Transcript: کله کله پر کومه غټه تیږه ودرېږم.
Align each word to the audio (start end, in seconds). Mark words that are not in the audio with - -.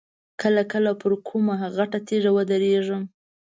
کله 0.41 0.61
کله 0.71 0.91
پر 1.01 1.11
کومه 1.27 1.55
غټه 1.75 1.99
تیږه 2.07 2.31
ودرېږم. 2.33 3.03